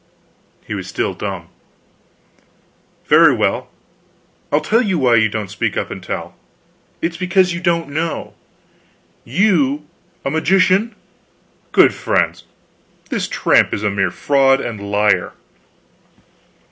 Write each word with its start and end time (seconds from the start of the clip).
He 0.65 0.73
was 0.73 0.87
still 0.87 1.13
dumb. 1.13 1.49
"Very 3.05 3.35
well, 3.35 3.69
I'll 4.51 4.59
tell 4.59 4.81
you 4.81 4.97
why 4.97 5.13
you 5.17 5.29
don't 5.29 5.51
speak 5.51 5.77
up 5.77 5.91
and 5.91 6.01
tell; 6.01 6.35
it 7.03 7.11
is 7.11 7.17
because 7.17 7.53
you 7.53 7.61
don't 7.61 7.89
know. 7.89 8.33
You 9.25 9.85
a 10.25 10.31
magician! 10.31 10.95
Good 11.71 11.93
friends, 11.93 12.45
this 13.11 13.27
tramp 13.27 13.75
is 13.75 13.83
a 13.83 13.91
mere 13.91 14.09
fraud 14.09 14.59
and 14.59 14.89
liar." 14.91 15.33